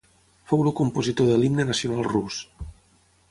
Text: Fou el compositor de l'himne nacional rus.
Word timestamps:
Fou 0.51 0.63
el 0.67 0.71
compositor 0.79 1.29
de 1.31 1.37
l'himne 1.41 1.67
nacional 1.71 2.09
rus. 2.09 2.39